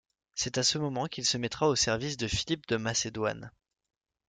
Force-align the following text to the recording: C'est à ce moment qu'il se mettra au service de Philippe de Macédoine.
C'est 0.33 0.57
à 0.57 0.63
ce 0.63 0.79
moment 0.79 1.05
qu'il 1.05 1.25
se 1.25 1.37
mettra 1.37 1.69
au 1.69 1.75
service 1.75 2.17
de 2.17 2.27
Philippe 2.27 2.65
de 2.67 2.77
Macédoine. 2.77 3.51